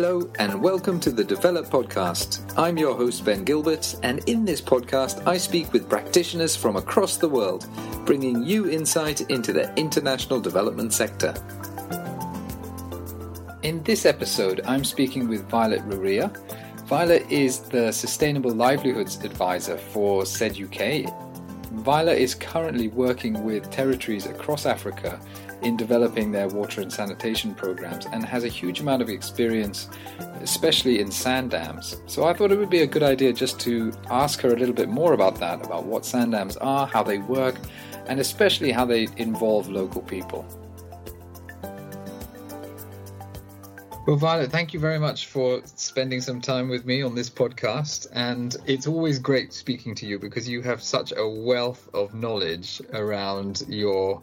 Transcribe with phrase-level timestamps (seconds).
[0.00, 2.54] Hello, and welcome to the Develop Podcast.
[2.56, 7.16] I'm your host, Ben Gilbert, and in this podcast, I speak with practitioners from across
[7.16, 7.66] the world,
[8.06, 11.34] bringing you insight into the international development sector.
[13.64, 16.30] In this episode, I'm speaking with Violet Ruria.
[16.86, 21.27] Violet is the Sustainable Livelihoods Advisor for SAID UK.
[21.78, 25.20] Violet is currently working with territories across Africa
[25.62, 29.88] in developing their water and sanitation programs and has a huge amount of experience,
[30.40, 31.96] especially in sand dams.
[32.06, 34.74] So I thought it would be a good idea just to ask her a little
[34.74, 37.56] bit more about that, about what sand dams are, how they work,
[38.06, 40.46] and especially how they involve local people.
[44.08, 48.06] Well, Violet, thank you very much for spending some time with me on this podcast.
[48.10, 52.80] And it's always great speaking to you because you have such a wealth of knowledge
[52.94, 54.22] around your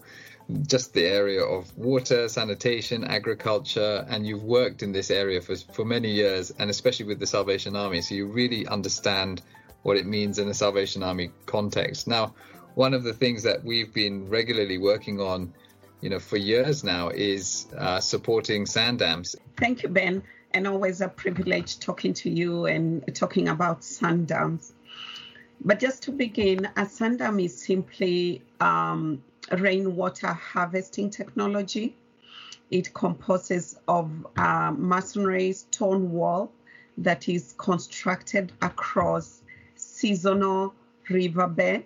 [0.65, 5.85] just the area of water, sanitation, agriculture, and you've worked in this area for, for
[5.85, 8.01] many years, and especially with the Salvation Army.
[8.01, 9.43] So you really understand
[9.83, 12.07] what it means in the Salvation Army context.
[12.07, 12.33] Now,
[12.73, 15.53] one of the things that we've been regularly working on,
[16.01, 19.35] you know, for years now is uh, supporting sand dams.
[19.57, 24.73] Thank you, Ben, and always a privilege talking to you and talking about sand dams.
[25.63, 31.95] But just to begin, a sand dam is simply um, rainwater harvesting technology.
[32.71, 36.51] It composes of a masonry stone wall
[36.97, 39.41] that is constructed across
[39.75, 40.73] seasonal
[41.09, 41.85] riverbed.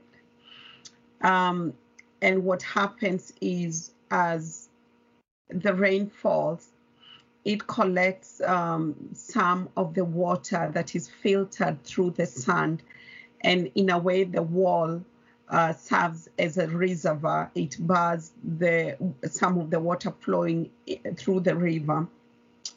[1.21, 1.73] Um,
[2.21, 4.69] and what happens is as
[5.49, 6.69] the rain falls,
[7.45, 12.83] it collects um, some of the water that is filtered through the sand.
[13.41, 15.01] And in a way, the wall
[15.49, 17.49] uh, serves as a reservoir.
[17.55, 20.69] It bars the some of the water flowing
[21.17, 22.07] through the river,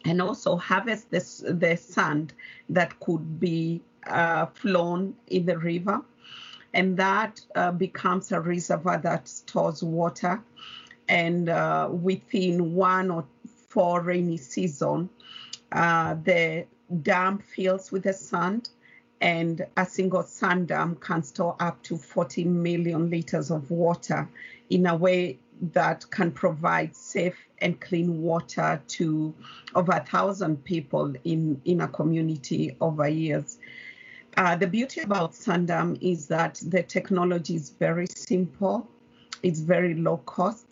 [0.05, 2.33] and also harvests the, the sand
[2.71, 6.01] that could be uh, flown in the river,
[6.73, 10.43] and that uh, becomes a reservoir that stores water.
[11.13, 13.27] And uh, within one or
[13.69, 15.11] four rainy season,
[15.71, 16.65] uh, the
[17.03, 18.71] dam fills with the sand
[19.21, 24.27] and a single sand dam can store up to 40 million liters of water
[24.71, 25.39] in a way
[25.75, 29.35] that can provide safe and clean water to
[29.75, 33.59] over a thousand people in, in a community over years.
[34.39, 38.89] Uh, the beauty about sand dam is that the technology is very simple,
[39.43, 40.72] it's very low cost,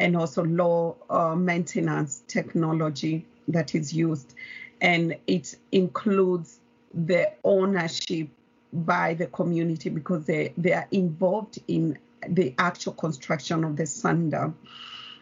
[0.00, 4.34] and also low uh, maintenance technology that is used.
[4.80, 6.58] And it includes
[6.92, 8.28] the ownership
[8.72, 14.34] by the community because they, they are involved in the actual construction of the sand.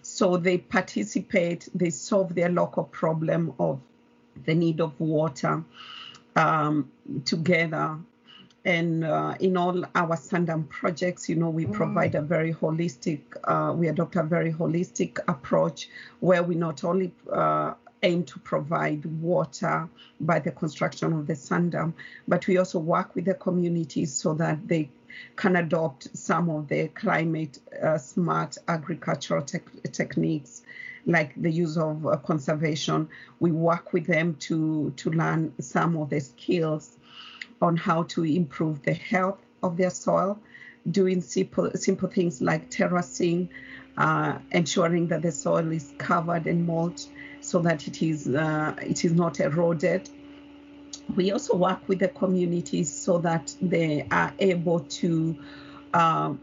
[0.03, 3.81] So they participate, they solve their local problem of
[4.45, 5.65] the need of water
[6.37, 6.91] um,
[7.25, 7.99] together.
[8.69, 11.73] And uh, in all our sand dam projects, you know, we mm.
[11.73, 15.89] provide a very holistic, uh, we adopt a very holistic approach
[16.21, 19.89] where we not only uh, aim to provide water
[20.21, 21.95] by the construction of the sand dam,
[22.29, 24.91] but we also work with the communities so that they
[25.37, 29.61] can adopt some of the climate uh, smart agricultural te-
[29.93, 30.61] techniques
[31.07, 33.09] like the use of uh, conservation.
[33.41, 36.98] We work with them to, to learn some of the skills
[37.61, 40.39] on how to improve the health of their soil,
[40.91, 43.49] doing simple, simple things like terracing,
[43.97, 47.03] uh, ensuring that the soil is covered in mulch
[47.41, 50.09] so that it is uh, it is not eroded.
[51.15, 55.39] We also work with the communities so that they are able to
[55.95, 56.35] uh,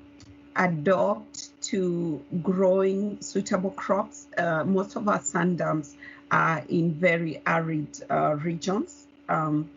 [0.55, 4.27] adopt to growing suitable crops.
[4.37, 5.95] Uh, most of our sand dams
[6.31, 9.69] are in very arid uh, regions, um,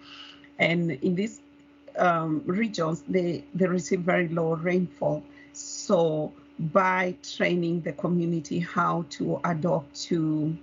[0.59, 1.41] and in these
[1.97, 5.23] um, regions they they receive very low rainfall.
[5.53, 10.57] So by training the community how to adopt to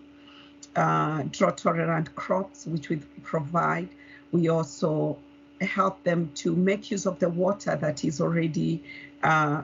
[0.75, 3.89] uh, drought tolerant crops, which we provide.
[4.31, 5.17] We also
[5.61, 8.83] help them to make use of the water that is already
[9.23, 9.61] uh,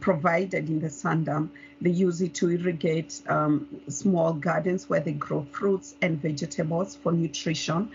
[0.00, 1.50] provided in the sand dam.
[1.80, 7.12] They use it to irrigate um, small gardens where they grow fruits and vegetables for
[7.12, 7.90] nutrition.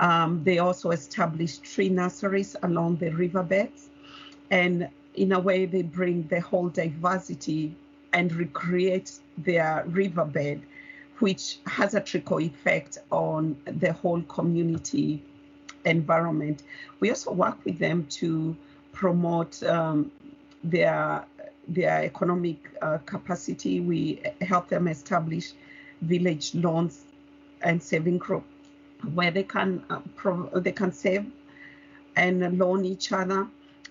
[0.00, 3.90] Um, they also establish tree nurseries along the riverbeds.
[4.50, 7.76] And in a way, they bring the whole diversity
[8.12, 10.62] and recreate their riverbed
[11.20, 15.22] which has a trickle effect on the whole community
[15.84, 16.62] environment.
[16.98, 18.56] We also work with them to
[18.92, 20.10] promote um,
[20.64, 21.24] their
[21.68, 23.80] their economic uh, capacity.
[23.80, 25.52] We help them establish
[26.02, 27.04] village loans
[27.62, 28.44] and saving group
[29.14, 31.26] where they can uh, pro- they can save
[32.16, 33.46] and loan each other,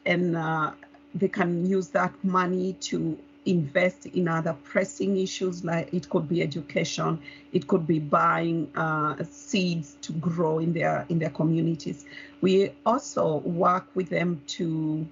[0.06, 0.71] and uh,
[1.15, 6.41] they can use that money to invest in other pressing issues like it could be
[6.41, 7.17] education
[7.51, 12.05] it could be buying uh, seeds to grow in their in their communities.
[12.41, 15.07] We also work with them to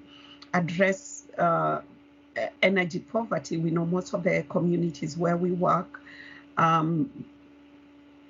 [0.53, 1.81] address uh,
[2.61, 3.57] energy poverty.
[3.57, 6.01] We know most of the communities where we work
[6.57, 7.09] um,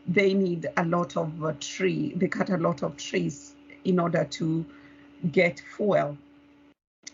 [0.08, 4.26] they need a lot of uh, tree they cut a lot of trees in order
[4.26, 4.66] to
[5.32, 6.18] get fuel.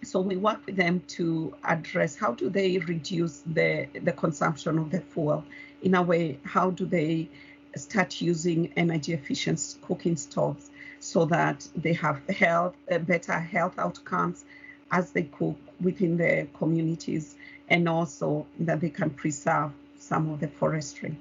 [0.04, 4.92] So we work with them to address how do they reduce the, the consumption of
[4.92, 5.44] the fuel.
[5.82, 7.30] In a way how do they
[7.76, 10.70] start using energy efficient cooking stoves
[11.00, 14.46] so that they have health uh, better health outcomes
[14.92, 17.36] as they cook within their communities
[17.70, 21.18] and also that they can preserve some of the forestry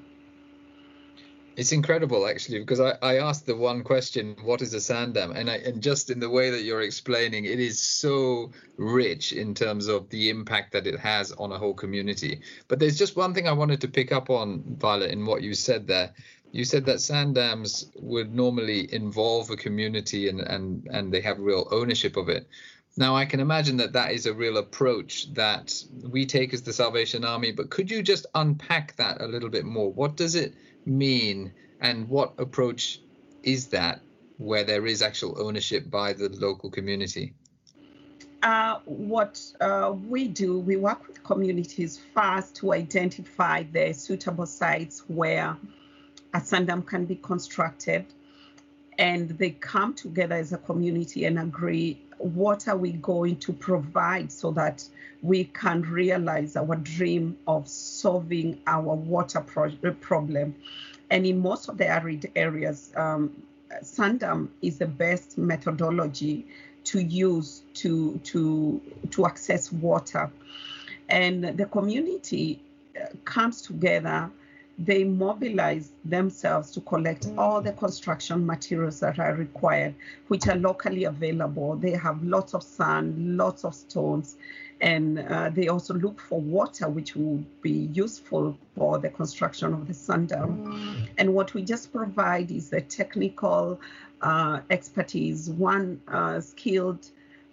[1.57, 5.33] it's incredible actually because I, I asked the one question, what is a sand dam?
[5.33, 9.55] And I, and just in the way that you're explaining, it is so rich in
[9.55, 12.41] terms of the impact that it has on a whole community.
[12.69, 15.55] But there's just one thing I wanted to pick up on, Violet, in what you
[15.55, 16.13] said there.
[16.53, 21.39] You said that sand dams would normally involve a community and, and, and they have
[21.39, 22.47] real ownership of it.
[22.95, 26.75] Now, I can imagine that that is a real approach that we take as the
[26.75, 29.91] Salvation Army, but could you just unpack that a little bit more?
[29.91, 30.55] What does it
[30.87, 33.01] mean and what approach
[33.43, 34.01] is that
[34.39, 37.35] where there is actual ownership by the local community?
[38.43, 45.05] Uh, what uh, we do, we work with communities first to identify the suitable sites
[45.07, 45.57] where
[46.35, 48.07] a sand dam can be constructed.
[48.99, 54.31] And they come together as a community and agree what are we going to provide
[54.31, 54.85] so that
[55.23, 59.71] we can realize our dream of solving our water pro-
[60.01, 60.55] problem.
[61.11, 63.43] And in most of the arid areas, um,
[63.83, 66.47] sand dam is the best methodology
[66.85, 68.81] to use to to
[69.11, 70.31] to access water,
[71.09, 72.61] and the community
[73.01, 74.31] uh, comes together
[74.79, 79.95] they mobilize themselves to collect all the construction materials that are required,
[80.29, 81.77] which are locally available.
[81.77, 84.37] They have lots of sand, lots of stones,
[84.81, 89.87] and uh, they also look for water, which will be useful for the construction of
[89.87, 90.67] the sand dam.
[90.67, 91.09] Mm.
[91.19, 93.81] And what we just provide is the technical
[94.23, 97.07] uh, expertise, one uh, skilled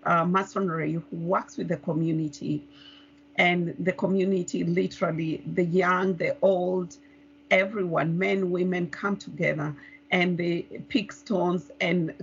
[0.04, 2.64] uh, masonry who works with the community
[3.36, 6.98] and the community literally the young the old
[7.52, 9.76] everyone, men, women, come together
[10.12, 12.14] and they pick stones and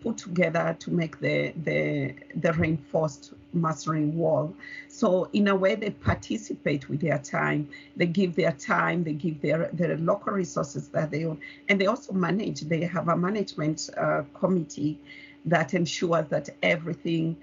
[0.00, 4.54] put together to make the the, the reinforced masonry wall.
[4.88, 7.68] So in a way, they participate with their time.
[7.96, 9.04] They give their time.
[9.04, 12.60] They give their their local resources that they own, and they also manage.
[12.62, 14.98] They have a management uh, committee
[15.46, 17.36] that ensures that everything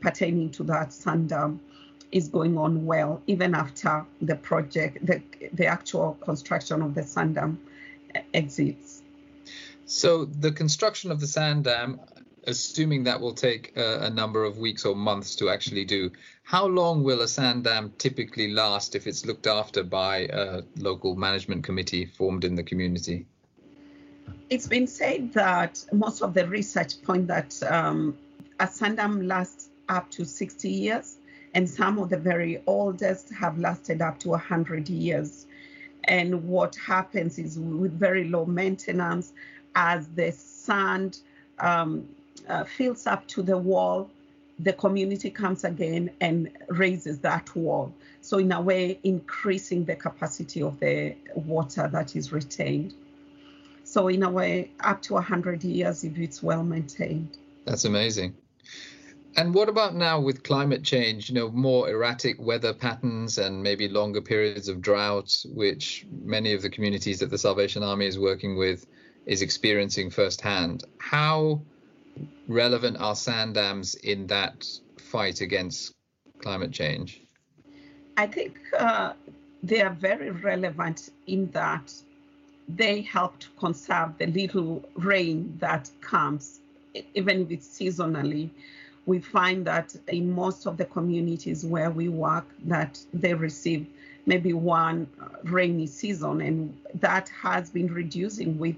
[0.00, 1.60] pertaining to that sand dam
[2.12, 5.22] is going on well, even after the project, the,
[5.52, 7.60] the actual construction of the sand dam
[8.32, 9.02] exits.
[9.86, 12.00] So the construction of the sand dam,
[12.44, 16.10] assuming that will take a, a, number of weeks or months to actually do,
[16.42, 21.16] how long will a sand dam typically last if it's looked after by a local
[21.16, 23.26] management committee formed in the community?
[24.48, 28.16] It's been said that most of the research point that um,
[28.58, 31.15] a sand dam lasts up to 60 years
[31.56, 35.46] and some of the very oldest have lasted up to 100 years.
[36.04, 39.32] And what happens is with very low maintenance,
[39.74, 41.20] as the sand
[41.58, 42.06] um,
[42.46, 44.10] uh, fills up to the wall,
[44.58, 47.90] the community comes again and raises that wall.
[48.20, 52.92] So, in a way, increasing the capacity of the water that is retained.
[53.84, 57.38] So, in a way, up to 100 years if it's well maintained.
[57.64, 58.34] That's amazing.
[59.36, 61.28] And what about now with climate change?
[61.28, 66.62] You know, more erratic weather patterns and maybe longer periods of drought, which many of
[66.62, 68.86] the communities that the Salvation Army is working with
[69.26, 70.84] is experiencing firsthand.
[70.98, 71.60] How
[72.48, 74.66] relevant are sand dams in that
[74.98, 75.92] fight against
[76.38, 77.20] climate change?
[78.16, 79.12] I think uh,
[79.62, 81.92] they are very relevant in that
[82.68, 86.60] they help to conserve the little rain that comes,
[87.14, 88.48] even if it's seasonally
[89.06, 93.86] we find that in most of the communities where we work that they receive
[94.26, 95.06] maybe one
[95.44, 98.76] rainy season and that has been reducing with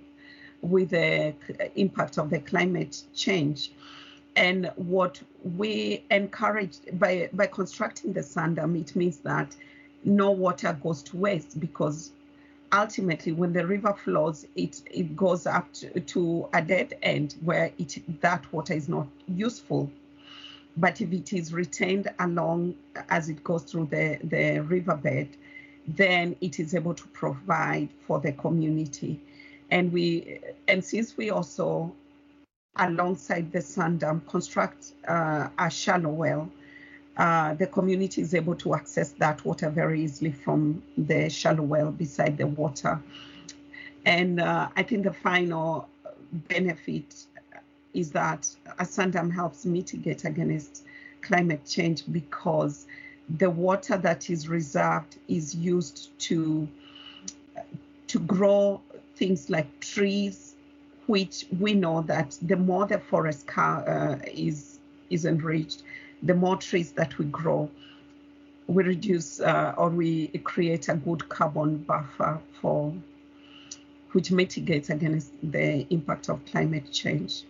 [0.60, 1.32] with the
[1.76, 3.70] impact of the climate change.
[4.36, 5.20] And what
[5.56, 9.56] we encourage by by constructing the sand dam it means that
[10.04, 12.12] no water goes to waste because
[12.72, 17.72] ultimately when the river flows it it goes up to, to, a dead end where
[17.78, 19.90] it that water is not useful
[20.80, 22.74] but if it is retained along
[23.08, 25.28] as it goes through the the riverbed
[25.86, 29.20] then it is able to provide for the community
[29.70, 31.92] and we and since we also
[32.76, 36.50] alongside the sand dam construct uh, a shallow well
[37.18, 41.90] uh, the community is able to access that water very easily from the shallow well
[41.90, 43.00] beside the water.
[44.06, 45.88] And uh, I think the final
[46.30, 47.26] benefit
[47.94, 50.84] is that a sand dam helps mitigate against
[51.22, 52.86] climate change because
[53.38, 56.68] the water that is reserved is used to
[58.06, 58.80] to grow
[59.16, 60.54] things like trees,
[61.06, 64.78] which we know that the more the forest uh, is
[65.10, 65.82] is enriched,
[66.22, 67.70] the more trees that we grow,
[68.66, 72.94] we reduce uh, or we create a good carbon buffer for
[74.12, 77.44] which mitigates against the impact of climate change.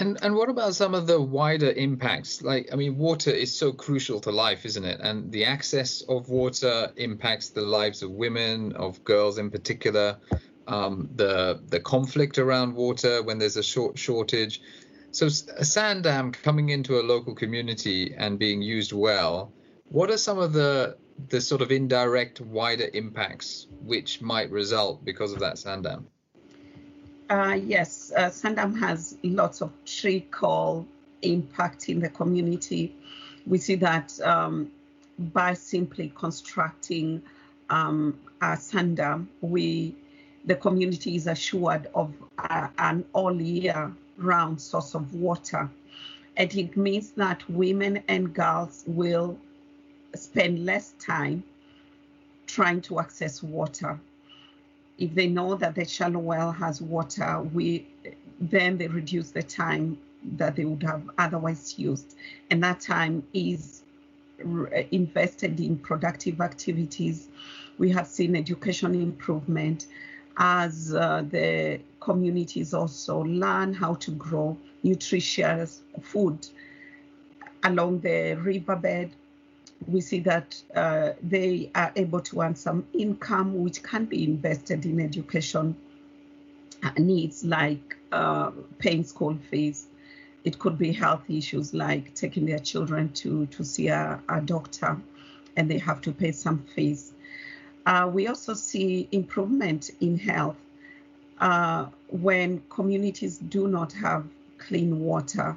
[0.00, 2.40] And and what about some of the wider impacts?
[2.40, 5.00] Like I mean, water is so crucial to life, isn't it?
[5.00, 10.16] And the access of water impacts the lives of women, of girls in particular.
[10.66, 14.62] Um, the the conflict around water when there's a short shortage.
[15.12, 19.52] So a sand dam coming into a local community and being used well,
[19.88, 20.96] what are some of the
[21.28, 26.06] the sort of indirect wider impacts which might result because of that sand dam?
[27.30, 30.84] Uh, yes, uh, sand dam has lots of trickle
[31.22, 32.92] impact in the community.
[33.46, 34.72] We see that um,
[35.16, 37.22] by simply constructing
[37.70, 39.94] um, a sand dam, we
[40.44, 45.70] the community is assured of uh, an all year round source of water.
[46.36, 49.38] And it means that women and girls will
[50.16, 51.44] spend less time
[52.48, 54.00] trying to access water.
[55.00, 57.88] If they know that the shallow well has water, we
[58.40, 59.98] then they reduce the time
[60.36, 62.14] that they would have otherwise used.
[62.50, 63.82] And that time is
[64.90, 67.28] invested in productive activities.
[67.78, 69.86] We have seen education improvement
[70.36, 76.46] as uh, the communities also learn how to grow nutritious food
[77.64, 79.10] along the riverbed.
[79.86, 84.84] We see that uh, they are able to earn some income which can be invested
[84.84, 85.76] in education
[86.98, 89.86] needs like uh, paying school fees.
[90.44, 94.96] It could be health issues like taking their children to, to see a, a doctor
[95.56, 97.12] and they have to pay some fees.
[97.86, 100.56] Uh, we also see improvement in health
[101.40, 104.24] uh, when communities do not have
[104.58, 105.56] clean water,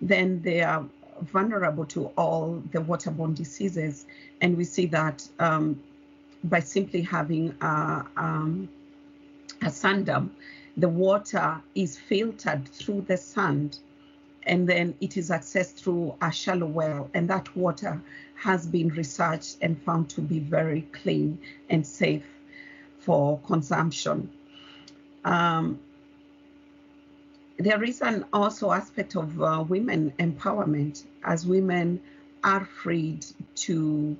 [0.00, 0.84] then they are
[1.22, 4.06] vulnerable to all the waterborne diseases.
[4.40, 5.80] And we see that um,
[6.44, 8.68] by simply having a, um,
[9.62, 10.34] a sand dam,
[10.76, 13.78] the water is filtered through the sand
[14.44, 17.10] and then it is accessed through a shallow well.
[17.14, 18.00] And that water
[18.36, 22.24] has been researched and found to be very clean and safe
[23.00, 24.30] for consumption.
[25.24, 25.80] Um,
[27.58, 32.00] there is an also aspect of uh, women empowerment as women
[32.44, 34.16] are freed to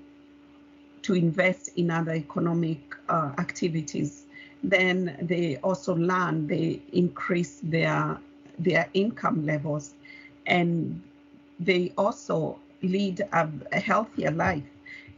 [1.03, 4.25] to invest in other economic uh, activities
[4.63, 8.19] then they also learn they increase their
[8.59, 9.95] their income levels
[10.47, 11.01] and
[11.61, 14.63] they also lead a, a healthier life.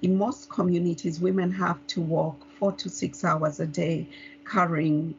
[0.03, 4.07] In most communities women have to walk four to six hours a day
[4.51, 5.15] carrying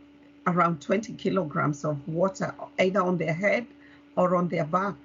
[0.47, 3.65] around 20 kilograms of water either on their head
[4.15, 4.95] or on their back.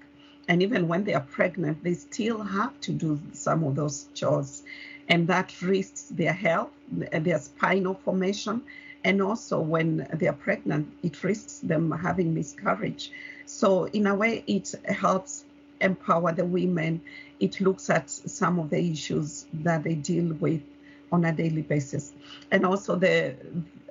[0.48, 4.62] And even when they are pregnant, they still have to do some of those chores.
[5.08, 6.70] And that risks their health,
[7.12, 8.62] uh, their spinal formation.
[9.04, 13.12] And also, when they are pregnant, it risks them having miscarriage.
[13.44, 15.44] So, in a way, it helps
[15.80, 17.00] empower the women.
[17.38, 20.62] It looks at some of the issues that they deal with
[21.12, 22.12] on a daily basis.
[22.50, 23.36] And also, the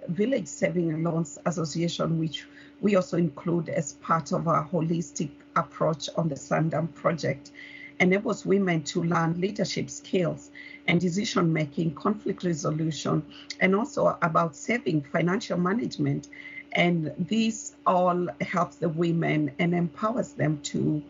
[0.10, 2.46] Village Saving Loans Association, which
[2.82, 7.52] we also include as part of our holistic approach on the sand dam project,
[8.00, 10.52] enables women to learn leadership skills
[10.88, 13.24] and decision making, conflict resolution,
[13.60, 16.28] and also about saving financial management.
[16.74, 21.02] And this all helps the women and empowers them to,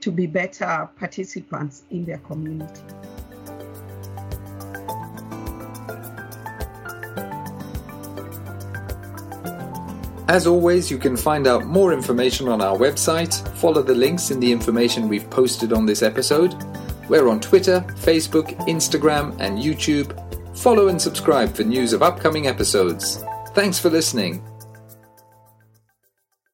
[0.00, 2.82] to be better participants in their community.
[10.32, 14.40] As always, you can find out more information on our website, follow the links in
[14.40, 16.54] the information we've posted on this episode.
[17.06, 20.16] We're on Twitter, Facebook, Instagram, and YouTube.
[20.56, 23.22] Follow and subscribe for news of upcoming episodes.
[23.52, 24.42] Thanks for listening.